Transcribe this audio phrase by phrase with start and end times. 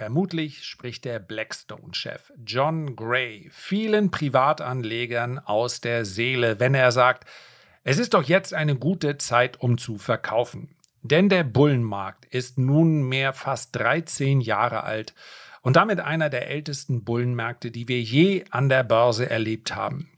[0.00, 7.28] Vermutlich spricht der Blackstone-Chef John Gray vielen Privatanlegern aus der Seele, wenn er sagt,
[7.84, 10.74] es ist doch jetzt eine gute Zeit, um zu verkaufen.
[11.02, 15.14] Denn der Bullenmarkt ist nunmehr fast 13 Jahre alt
[15.60, 20.08] und damit einer der ältesten Bullenmärkte, die wir je an der Börse erlebt haben.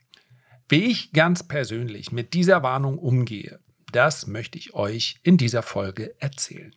[0.68, 3.58] Wie ich ganz persönlich mit dieser Warnung umgehe,
[3.90, 6.72] das möchte ich euch in dieser Folge erzählen.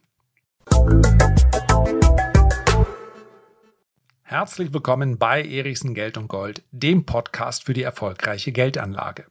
[4.27, 9.27] Herzlich willkommen bei Erichsen Geld und Gold, dem Podcast für die erfolgreiche Geldanlage.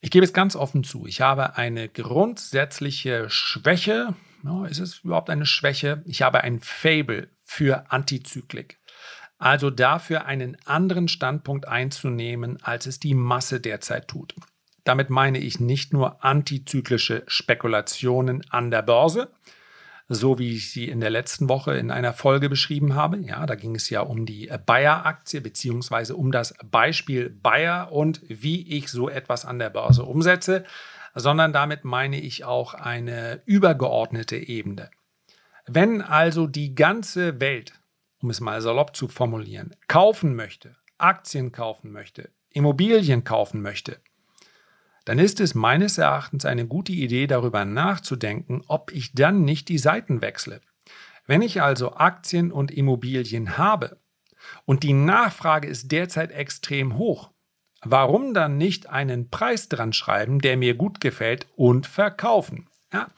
[0.00, 4.14] Ich gebe es ganz offen zu, ich habe eine grundsätzliche Schwäche.
[4.68, 6.04] Ist es überhaupt eine Schwäche?
[6.06, 8.78] Ich habe ein Fable für Antizyklik.
[9.38, 14.36] Also dafür einen anderen Standpunkt einzunehmen, als es die Masse derzeit tut.
[14.84, 19.32] Damit meine ich nicht nur antizyklische Spekulationen an der Börse,
[20.12, 23.16] so wie ich sie in der letzten Woche in einer Folge beschrieben habe.
[23.18, 28.76] Ja, da ging es ja um die Bayer-Aktie beziehungsweise um das Beispiel Bayer und wie
[28.76, 30.64] ich so etwas an der Börse umsetze,
[31.14, 34.90] sondern damit meine ich auch eine übergeordnete Ebene.
[35.68, 37.74] Wenn also die ganze Welt,
[38.20, 44.00] um es mal salopp zu formulieren, kaufen möchte, Aktien kaufen möchte, Immobilien kaufen möchte,
[45.04, 49.78] dann ist es meines Erachtens eine gute Idee, darüber nachzudenken, ob ich dann nicht die
[49.78, 50.60] Seiten wechsle.
[51.26, 53.98] Wenn ich also Aktien und Immobilien habe
[54.64, 57.30] und die Nachfrage ist derzeit extrem hoch,
[57.82, 62.68] warum dann nicht einen Preis dran schreiben, der mir gut gefällt und verkaufen?
[62.92, 63.08] Ja,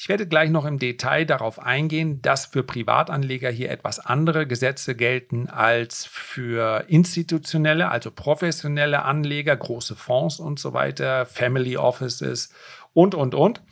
[0.00, 4.94] ich werde gleich noch im Detail darauf eingehen, dass für Privatanleger hier etwas andere Gesetze
[4.94, 12.50] gelten als für institutionelle, also professionelle Anleger, große Fonds und so weiter, Family Offices
[12.94, 13.62] und, und, und.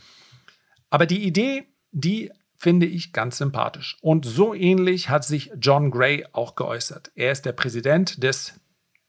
[0.90, 3.96] Aber die Idee, die finde ich ganz sympathisch.
[4.02, 7.10] Und so ähnlich hat sich John Gray auch geäußert.
[7.14, 8.60] Er ist der Präsident des,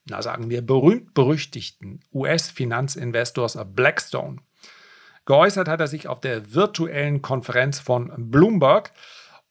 [0.06, 4.38] na sagen wir, berühmt-berüchtigten US-Finanzinvestors Blackstone.
[5.30, 8.92] Geäußert hat er sich auf der virtuellen Konferenz von Bloomberg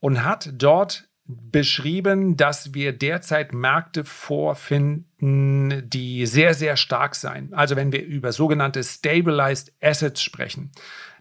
[0.01, 7.55] und hat dort beschrieben, dass wir derzeit Märkte vorfinden, die sehr, sehr stark sein.
[7.55, 10.73] Also wenn wir über sogenannte Stabilized Assets sprechen,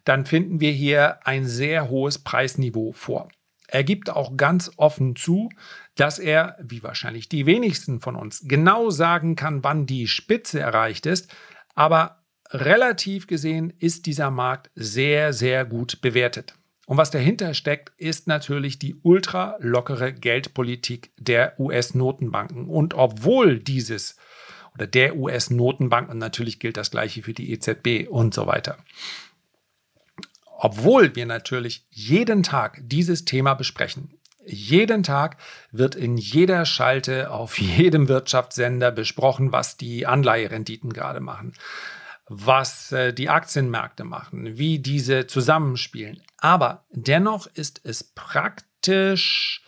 [0.05, 3.27] dann finden wir hier ein sehr hohes Preisniveau vor.
[3.67, 5.49] Er gibt auch ganz offen zu,
[5.93, 11.05] dass er, wie wahrscheinlich die wenigsten von uns, genau sagen kann, wann die Spitze erreicht
[11.05, 11.31] ist,
[11.75, 12.16] aber
[12.51, 16.53] relativ gesehen ist dieser Markt sehr, sehr gut bewertet.
[16.85, 22.69] Und was dahinter steckt, ist natürlich die ultra lockere Geldpolitik der US-Notenbanken.
[22.69, 24.15] Und obwohl dieses
[24.73, 28.77] oder der US-Notenbank, und natürlich gilt das gleiche für die EZB und so weiter,
[30.59, 34.13] obwohl wir natürlich jeden Tag dieses Thema besprechen,
[34.45, 35.37] jeden Tag
[35.71, 41.53] wird in jeder Schalte auf jedem Wirtschaftssender besprochen, was die Anleiherenditen gerade machen
[42.29, 46.21] was äh, die Aktienmärkte machen, wie diese zusammenspielen.
[46.37, 49.63] Aber dennoch ist es praktisch,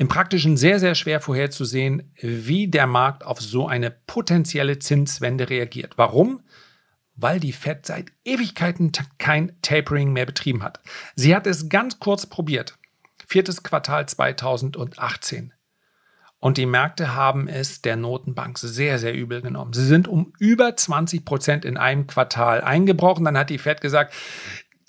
[0.00, 5.94] im Praktischen sehr, sehr schwer vorherzusehen, wie der Markt auf so eine potenzielle Zinswende reagiert.
[5.96, 6.44] Warum?
[7.16, 10.80] Weil die Fed seit Ewigkeiten kein Tapering mehr betrieben hat.
[11.16, 12.78] Sie hat es ganz kurz probiert.
[13.26, 15.52] Viertes Quartal 2018.
[16.40, 19.72] Und die Märkte haben es der Notenbank sehr, sehr übel genommen.
[19.72, 23.24] Sie sind um über 20 Prozent in einem Quartal eingebrochen.
[23.24, 24.14] Dann hat die Fed gesagt,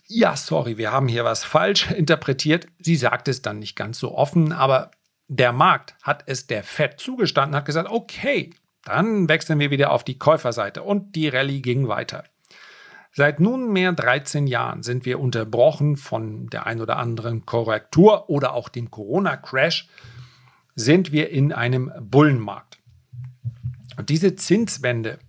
[0.06, 2.68] ja, sorry, wir haben hier was falsch interpretiert.
[2.80, 4.92] Sie sagt es dann nicht ganz so offen, aber
[5.28, 8.52] der Markt hat es der Fed zugestanden, hat gesagt, okay,
[8.84, 12.24] dann wechseln wir wieder auf die Käuferseite und die Rallye ging weiter.
[13.12, 18.70] Seit nunmehr 13 Jahren sind wir unterbrochen von der ein oder anderen Korrektur oder auch
[18.70, 19.88] dem Corona-Crash
[20.80, 22.80] sind wir in einem Bullenmarkt.
[23.98, 25.20] Und diese Zinswende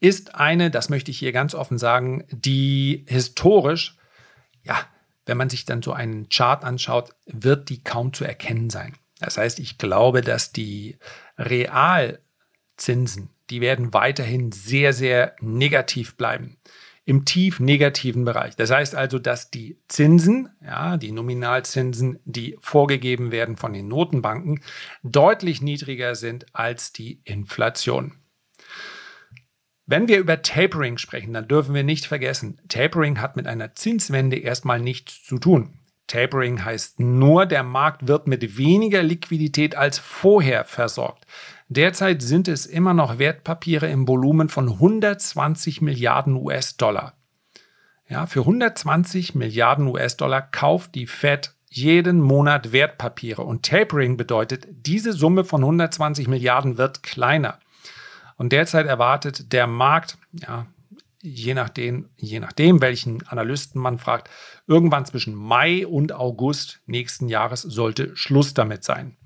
[0.00, 3.96] ist eine, das möchte ich hier ganz offen sagen, die historisch,
[4.64, 4.76] ja,
[5.24, 8.94] wenn man sich dann so einen Chart anschaut, wird die kaum zu erkennen sein.
[9.20, 10.96] Das heißt, ich glaube, dass die
[11.36, 16.56] Realzinsen, die werden weiterhin sehr, sehr negativ bleiben
[17.08, 18.54] im tief negativen Bereich.
[18.54, 24.60] Das heißt also, dass die Zinsen, ja, die Nominalzinsen, die vorgegeben werden von den Notenbanken,
[25.02, 28.12] deutlich niedriger sind als die Inflation.
[29.86, 34.36] Wenn wir über Tapering sprechen, dann dürfen wir nicht vergessen, Tapering hat mit einer Zinswende
[34.36, 35.78] erstmal nichts zu tun.
[36.08, 41.24] Tapering heißt nur, der Markt wird mit weniger Liquidität als vorher versorgt.
[41.70, 47.12] Derzeit sind es immer noch Wertpapiere im Volumen von 120 Milliarden US-Dollar.
[48.08, 53.42] Ja, für 120 Milliarden US-Dollar kauft die Fed jeden Monat Wertpapiere.
[53.42, 57.58] Und Tapering bedeutet, diese Summe von 120 Milliarden wird kleiner.
[58.36, 60.66] Und derzeit erwartet der Markt, ja,
[61.20, 64.30] je nachdem, je nachdem, welchen Analysten man fragt,
[64.66, 69.18] irgendwann zwischen Mai und August nächsten Jahres sollte Schluss damit sein.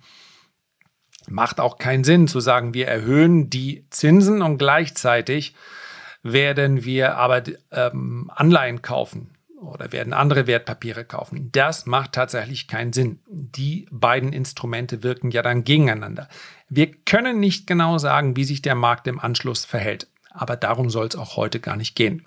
[1.29, 5.55] Macht auch keinen Sinn zu sagen, wir erhöhen die Zinsen und gleichzeitig
[6.23, 9.31] werden wir aber ähm, Anleihen kaufen
[9.63, 11.51] oder werden andere Wertpapiere kaufen.
[11.53, 13.21] Das macht tatsächlich keinen Sinn.
[13.29, 16.29] Die beiden Instrumente wirken ja dann gegeneinander.
[16.69, 20.09] Wir können nicht genau sagen, wie sich der Markt im Anschluss verhält.
[20.31, 22.27] Aber darum soll es auch heute gar nicht gehen,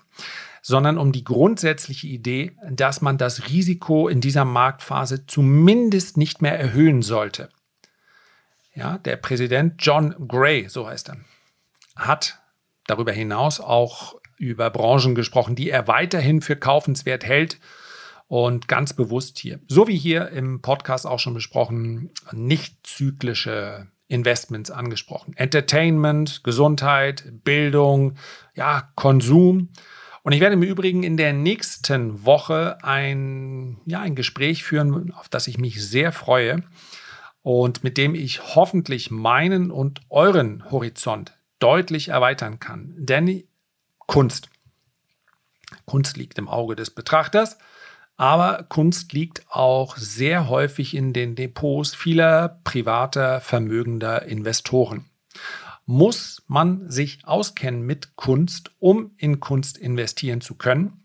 [0.62, 6.58] sondern um die grundsätzliche Idee, dass man das Risiko in dieser Marktphase zumindest nicht mehr
[6.58, 7.48] erhöhen sollte.
[8.76, 11.16] Ja, der Präsident John Gray, so heißt er,
[11.96, 12.38] hat
[12.86, 17.58] darüber hinaus auch über Branchen gesprochen, die er weiterhin für kaufenswert hält
[18.28, 24.70] und ganz bewusst hier, so wie hier im Podcast auch schon besprochen, nicht zyklische Investments
[24.70, 25.34] angesprochen.
[25.36, 28.16] Entertainment, Gesundheit, Bildung,
[28.54, 29.70] ja, Konsum.
[30.22, 35.30] Und ich werde im Übrigen in der nächsten Woche ein, ja, ein Gespräch führen, auf
[35.30, 36.62] das ich mich sehr freue
[37.46, 42.92] und mit dem ich hoffentlich meinen und euren Horizont deutlich erweitern kann.
[42.98, 43.44] Denn
[44.00, 44.50] Kunst.
[45.84, 47.56] Kunst liegt im Auge des Betrachters,
[48.16, 55.04] aber Kunst liegt auch sehr häufig in den Depots vieler privater, vermögender Investoren.
[55.84, 61.04] Muss man sich auskennen mit Kunst, um in Kunst investieren zu können?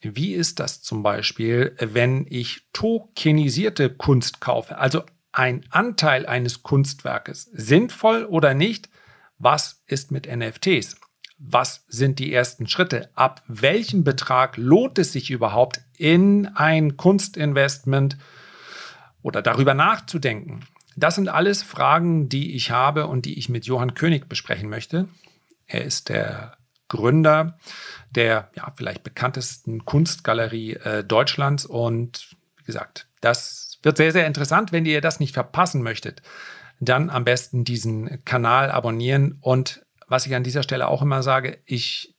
[0.00, 5.02] Wie ist das zum Beispiel, wenn ich tokenisierte Kunst kaufe, also
[5.32, 8.88] ein Anteil eines Kunstwerkes, sinnvoll oder nicht?
[9.38, 10.96] Was ist mit NFTs?
[11.44, 13.10] was sind die ersten Schritte?
[13.14, 18.16] Ab welchem Betrag lohnt es sich überhaupt, in ein Kunstinvestment
[19.22, 20.60] oder darüber nachzudenken?
[20.94, 25.08] Das sind alles Fragen, die ich habe und die ich mit Johann König besprechen möchte.
[25.66, 26.56] Er ist der
[26.88, 27.58] Gründer
[28.10, 34.72] der ja, vielleicht bekanntesten Kunstgalerie äh, Deutschlands und wie gesagt, das wird sehr, sehr interessant.
[34.72, 36.22] Wenn ihr das nicht verpassen möchtet,
[36.80, 41.58] dann am besten diesen Kanal abonnieren und was ich an dieser Stelle auch immer sage,
[41.64, 42.14] ich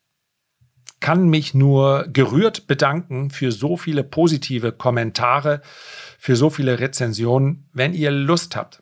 [1.00, 5.62] kann mich nur gerührt bedanken für so viele positive Kommentare,
[6.18, 7.70] für so viele Rezensionen.
[7.74, 8.82] Wenn ihr Lust habt,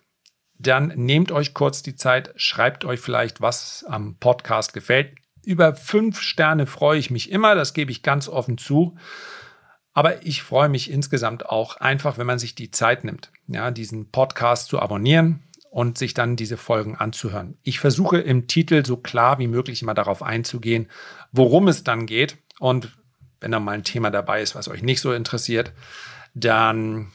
[0.59, 5.15] dann nehmt euch kurz die Zeit, schreibt euch vielleicht, was am Podcast gefällt.
[5.43, 8.95] Über fünf Sterne freue ich mich immer, das gebe ich ganz offen zu.
[9.93, 14.09] Aber ich freue mich insgesamt auch einfach, wenn man sich die Zeit nimmt, ja, diesen
[14.09, 17.57] Podcast zu abonnieren, und sich dann diese Folgen anzuhören.
[17.63, 20.89] Ich versuche im Titel so klar wie möglich immer darauf einzugehen,
[21.31, 22.37] worum es dann geht.
[22.59, 22.91] Und
[23.39, 25.71] wenn da mal ein Thema dabei ist, was euch nicht so interessiert,
[26.33, 27.07] dann,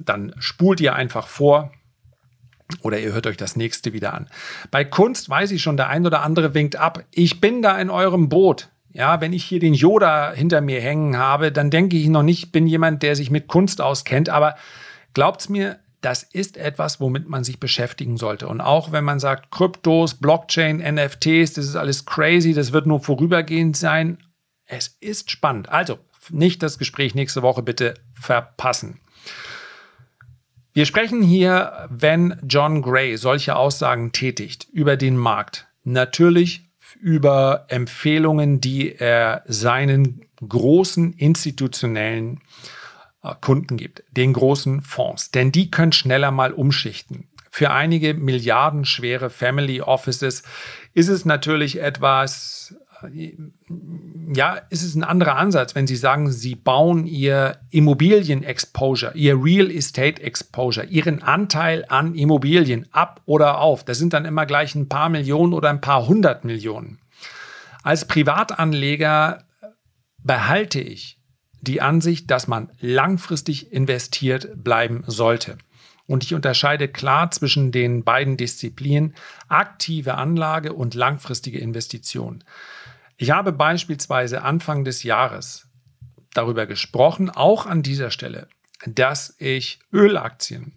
[0.00, 1.72] dann spult ihr einfach vor
[2.80, 4.30] oder ihr hört euch das nächste wieder an.
[4.70, 7.04] Bei Kunst weiß ich schon, der ein oder andere winkt ab.
[7.10, 8.68] Ich bin da in eurem Boot.
[8.96, 12.44] Ja, wenn ich hier den Yoda hinter mir hängen habe, dann denke ich noch nicht,
[12.44, 14.30] ich bin jemand, der sich mit Kunst auskennt.
[14.30, 14.56] Aber
[15.12, 18.48] glaubt's mir, das ist etwas, womit man sich beschäftigen sollte.
[18.48, 23.00] Und auch wenn man sagt, Kryptos, Blockchain, NFTs, das ist alles crazy, das wird nur
[23.00, 24.16] vorübergehend sein.
[24.64, 25.68] Es ist spannend.
[25.68, 25.98] Also
[26.30, 28.98] nicht das Gespräch nächste Woche bitte verpassen.
[30.72, 36.65] Wir sprechen hier, wenn John Gray solche Aussagen tätigt über den Markt, natürlich
[37.00, 42.40] über Empfehlungen, die er seinen großen institutionellen
[43.22, 45.30] äh, Kunden gibt, den großen Fonds.
[45.30, 47.28] Denn die können schneller mal umschichten.
[47.50, 50.42] Für einige milliardenschwere Family Offices
[50.92, 52.76] ist es natürlich etwas,
[54.34, 59.70] ja, ist es ein anderer Ansatz, wenn Sie sagen, Sie bauen Ihr Immobilien-Exposure, Ihr Real
[59.70, 63.84] Estate Exposure, Ihren Anteil an Immobilien ab oder auf.
[63.84, 66.98] Das sind dann immer gleich ein paar Millionen oder ein paar hundert Millionen.
[67.82, 69.44] Als Privatanleger
[70.22, 71.18] behalte ich
[71.60, 75.58] die Ansicht, dass man langfristig investiert bleiben sollte.
[76.06, 79.14] Und ich unterscheide klar zwischen den beiden Disziplinen
[79.48, 82.44] aktive Anlage und langfristige Investition.
[83.16, 85.68] Ich habe beispielsweise Anfang des Jahres
[86.34, 88.48] darüber gesprochen, auch an dieser Stelle,
[88.86, 90.72] dass ich Ölaktien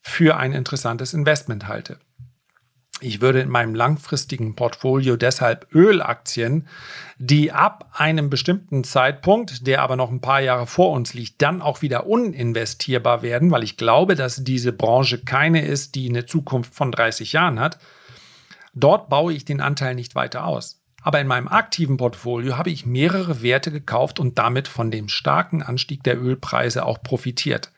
[0.00, 1.98] für ein interessantes Investment halte.
[3.00, 6.68] Ich würde in meinem langfristigen Portfolio deshalb Ölaktien,
[7.18, 11.60] die ab einem bestimmten Zeitpunkt, der aber noch ein paar Jahre vor uns liegt, dann
[11.60, 16.74] auch wieder uninvestierbar werden, weil ich glaube, dass diese Branche keine ist, die eine Zukunft
[16.74, 17.78] von 30 Jahren hat.
[18.74, 20.83] Dort baue ich den Anteil nicht weiter aus.
[21.04, 25.62] Aber in meinem aktiven Portfolio habe ich mehrere Werte gekauft und damit von dem starken
[25.62, 27.70] Anstieg der Ölpreise auch profitiert.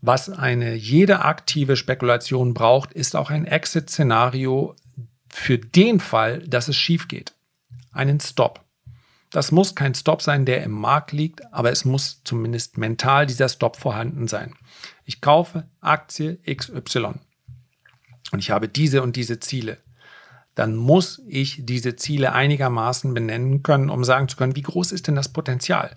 [0.00, 4.74] Was eine jede aktive Spekulation braucht, ist auch ein Exit-Szenario
[5.28, 7.34] für den Fall, dass es schief geht.
[7.92, 8.64] Einen Stop.
[9.28, 13.50] Das muss kein Stop sein, der im Markt liegt, aber es muss zumindest mental dieser
[13.50, 14.54] Stop vorhanden sein.
[15.04, 17.12] Ich kaufe Aktie XY
[18.30, 19.76] und ich habe diese und diese Ziele.
[20.54, 25.06] Dann muss ich diese Ziele einigermaßen benennen können, um sagen zu können, wie groß ist
[25.06, 25.96] denn das Potenzial?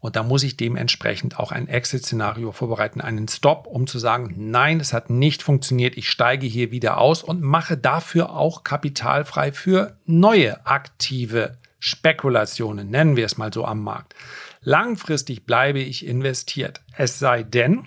[0.00, 4.80] Und da muss ich dementsprechend auch ein Exit-Szenario vorbereiten, einen Stop, um zu sagen, nein,
[4.80, 9.96] es hat nicht funktioniert, ich steige hier wieder aus und mache dafür auch kapitalfrei für
[10.04, 14.14] neue aktive Spekulationen, nennen wir es mal so am Markt.
[14.60, 16.80] Langfristig bleibe ich investiert.
[16.96, 17.84] Es sei denn,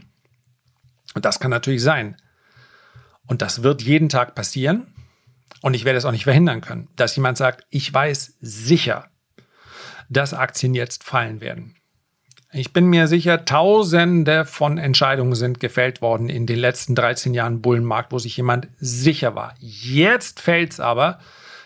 [1.14, 2.16] und das kann natürlich sein,
[3.26, 4.88] und das wird jeden Tag passieren,
[5.62, 9.10] und ich werde es auch nicht verhindern können, dass jemand sagt, ich weiß sicher,
[10.10, 11.76] dass Aktien jetzt fallen werden.
[12.52, 17.62] Ich bin mir sicher, tausende von Entscheidungen sind gefällt worden in den letzten 13 Jahren
[17.62, 19.56] Bullenmarkt, wo sich jemand sicher war.
[19.60, 21.20] Jetzt fällt es aber,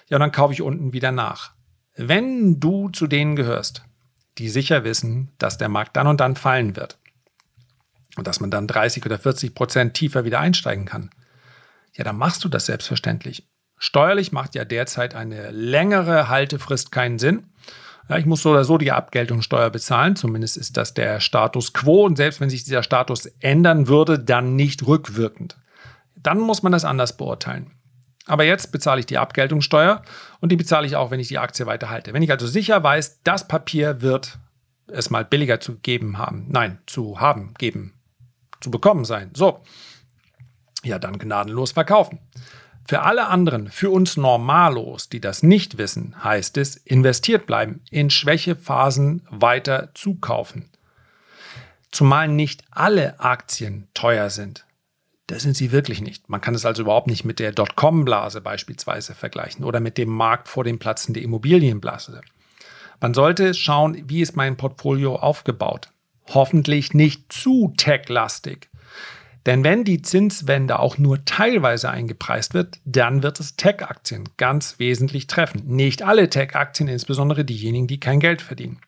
[0.07, 1.51] ja, dann kaufe ich unten wieder nach.
[1.95, 3.83] Wenn du zu denen gehörst,
[4.37, 6.97] die sicher wissen, dass der Markt dann und dann fallen wird
[8.15, 11.11] und dass man dann 30 oder 40 Prozent tiefer wieder einsteigen kann,
[11.93, 13.48] ja, dann machst du das selbstverständlich.
[13.79, 17.45] Steuerlich macht ja derzeit eine längere Haltefrist keinen Sinn.
[18.09, 22.05] Ja, ich muss so oder so die Abgeltungssteuer bezahlen, zumindest ist das der Status quo
[22.05, 25.57] und selbst wenn sich dieser Status ändern würde, dann nicht rückwirkend.
[26.15, 27.71] Dann muss man das anders beurteilen.
[28.25, 30.03] Aber jetzt bezahle ich die Abgeltungssteuer
[30.41, 32.13] und die bezahle ich auch, wenn ich die Aktie weiterhalte.
[32.13, 34.39] Wenn ich also sicher weiß, das Papier wird
[34.87, 37.93] es mal billiger zu geben haben, nein, zu haben, geben,
[38.59, 39.31] zu bekommen sein.
[39.33, 39.61] So,
[40.83, 42.19] ja, dann gnadenlos verkaufen.
[42.89, 48.09] Für alle anderen, für uns Normalos, die das nicht wissen, heißt es, investiert bleiben, in
[48.09, 50.71] Schwächephasen weiter zukaufen.
[51.91, 54.65] Zumal nicht alle Aktien teuer sind.
[55.27, 56.29] Das sind sie wirklich nicht.
[56.29, 60.47] Man kann es also überhaupt nicht mit der Dotcom-Blase beispielsweise vergleichen oder mit dem Markt
[60.47, 62.21] vor dem Platzen der Immobilienblase.
[62.99, 65.91] Man sollte schauen, wie ist mein Portfolio aufgebaut.
[66.25, 68.67] Hoffentlich nicht zu tech-lastig.
[69.49, 75.27] Denn wenn die Zinswende auch nur teilweise eingepreist wird, dann wird es Tech-Aktien ganz wesentlich
[75.27, 75.63] treffen.
[75.65, 78.79] Nicht alle Tech-Aktien, insbesondere diejenigen, die kein Geld verdienen.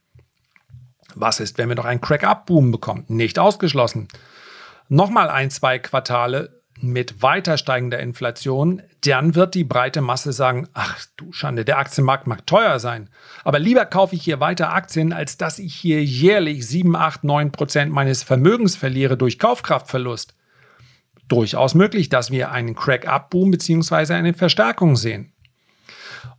[1.15, 3.03] Was ist, wenn wir noch einen Crack-Up-Boom bekommen?
[3.10, 4.08] Nicht ausgeschlossen
[4.91, 11.06] nochmal ein, zwei Quartale mit weiter steigender Inflation, dann wird die breite Masse sagen, ach
[11.15, 13.10] du Schande, der Aktienmarkt mag teuer sein.
[13.44, 17.51] Aber lieber kaufe ich hier weiter Aktien, als dass ich hier jährlich 7, 8, 9
[17.51, 20.34] Prozent meines Vermögens verliere durch Kaufkraftverlust.
[21.32, 24.16] Durchaus möglich, dass wir einen Crack-Up-Boom bzw.
[24.16, 25.32] eine Verstärkung sehen.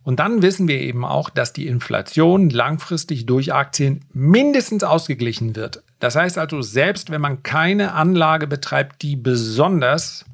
[0.03, 5.81] Und dann wissen wir eben auch, dass die Inflation langfristig durch Aktien mindestens ausgeglichen wird.
[5.99, 10.25] Das heißt also, selbst wenn man keine Anlage betreibt, die besonders,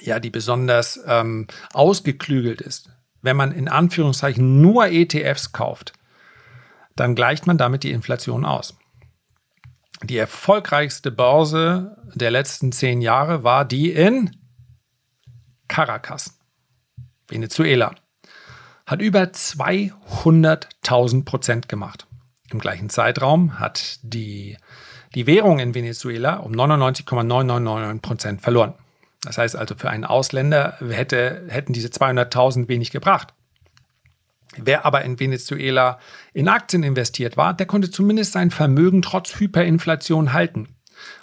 [0.00, 2.88] ja, die besonders ähm, ausgeklügelt ist,
[3.20, 5.92] wenn man in Anführungszeichen nur ETFs kauft,
[6.96, 8.74] dann gleicht man damit die Inflation aus.
[10.06, 14.36] Die erfolgreichste Börse der letzten zehn Jahre war die in
[15.68, 16.38] Caracas,
[17.28, 17.94] Venezuela
[18.86, 22.06] hat über 200.000 Prozent gemacht.
[22.50, 24.58] Im gleichen Zeitraum hat die,
[25.14, 28.74] die Währung in Venezuela um 99,999 Prozent verloren.
[29.22, 33.32] Das heißt also, für einen Ausländer hätte, hätten diese 200.000 wenig gebracht.
[34.56, 35.98] Wer aber in Venezuela
[36.32, 40.68] in Aktien investiert war, der konnte zumindest sein Vermögen trotz Hyperinflation halten.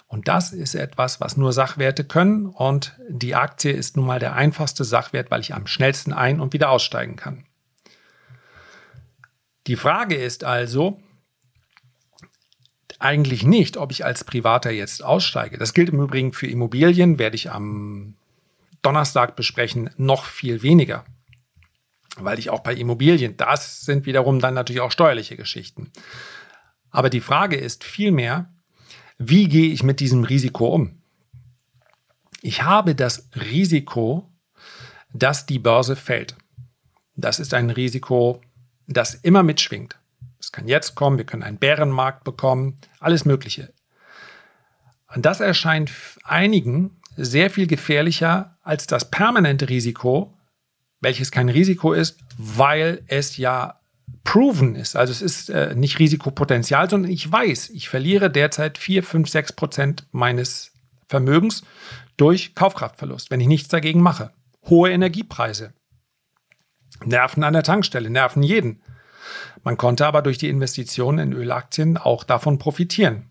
[0.06, 2.46] Und das ist etwas, was nur Sachwerte können.
[2.46, 6.52] Und die Aktie ist nun mal der einfachste Sachwert, weil ich am schnellsten ein- und
[6.52, 7.46] wieder aussteigen kann.
[9.66, 11.00] Die Frage ist also
[12.98, 15.56] eigentlich nicht, ob ich als Privater jetzt aussteige.
[15.56, 18.14] Das gilt im Übrigen für Immobilien, werde ich am
[18.82, 21.04] Donnerstag besprechen, noch viel weniger.
[22.16, 25.90] Weil ich auch bei Immobilien, das sind wiederum dann natürlich auch steuerliche Geschichten.
[26.90, 28.50] Aber die Frage ist vielmehr,
[29.18, 31.02] wie gehe ich mit diesem Risiko um?
[32.42, 34.28] Ich habe das Risiko,
[35.12, 36.36] dass die Börse fällt.
[37.14, 38.40] Das ist ein Risiko,
[38.86, 39.96] das immer mitschwingt.
[40.38, 43.72] Es kann jetzt kommen, wir können einen Bärenmarkt bekommen, alles Mögliche.
[45.14, 45.90] Und das erscheint
[46.24, 50.36] einigen sehr viel gefährlicher als das permanente Risiko,
[51.02, 53.80] welches kein Risiko ist, weil es ja
[54.24, 54.96] proven ist.
[54.96, 59.52] Also es ist äh, nicht Risikopotenzial, sondern ich weiß, ich verliere derzeit 4, 5, 6
[59.52, 60.72] Prozent meines
[61.08, 61.64] Vermögens
[62.16, 64.30] durch Kaufkraftverlust, wenn ich nichts dagegen mache.
[64.68, 65.74] Hohe Energiepreise,
[67.04, 68.80] nerven an der Tankstelle, nerven jeden.
[69.64, 73.30] Man konnte aber durch die Investitionen in Ölaktien auch davon profitieren.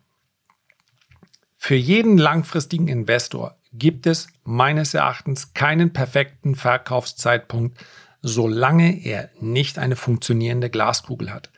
[1.58, 7.84] Für jeden langfristigen Investor gibt es meines Erachtens keinen perfekten Verkaufszeitpunkt,
[8.22, 11.50] solange er nicht eine funktionierende Glaskugel hat.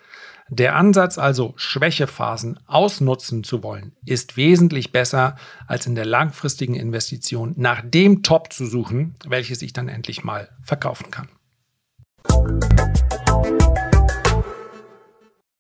[0.50, 5.36] Der Ansatz also, Schwächephasen ausnutzen zu wollen, ist wesentlich besser,
[5.68, 10.50] als in der langfristigen Investition nach dem Top zu suchen, welches ich dann endlich mal
[10.62, 11.30] verkaufen kann.